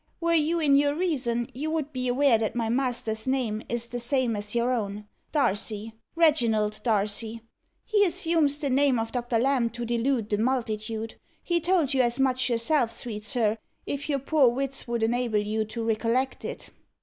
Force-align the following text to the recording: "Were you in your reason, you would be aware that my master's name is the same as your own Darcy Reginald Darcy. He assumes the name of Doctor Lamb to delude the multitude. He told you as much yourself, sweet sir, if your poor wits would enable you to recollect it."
"Were 0.19 0.33
you 0.33 0.59
in 0.59 0.75
your 0.77 0.95
reason, 0.95 1.47
you 1.53 1.69
would 1.69 1.93
be 1.93 2.07
aware 2.07 2.39
that 2.39 2.55
my 2.55 2.69
master's 2.69 3.27
name 3.27 3.61
is 3.69 3.85
the 3.85 3.99
same 3.99 4.35
as 4.35 4.55
your 4.55 4.71
own 4.71 5.05
Darcy 5.31 5.93
Reginald 6.15 6.79
Darcy. 6.81 7.41
He 7.85 8.03
assumes 8.03 8.57
the 8.57 8.71
name 8.71 8.97
of 8.97 9.11
Doctor 9.11 9.37
Lamb 9.37 9.69
to 9.69 9.85
delude 9.85 10.29
the 10.31 10.39
multitude. 10.39 11.19
He 11.43 11.61
told 11.61 11.93
you 11.93 12.01
as 12.01 12.19
much 12.19 12.49
yourself, 12.49 12.91
sweet 12.91 13.27
sir, 13.27 13.59
if 13.85 14.09
your 14.09 14.17
poor 14.17 14.49
wits 14.49 14.87
would 14.87 15.03
enable 15.03 15.37
you 15.37 15.65
to 15.65 15.83
recollect 15.85 16.45
it." 16.45 16.71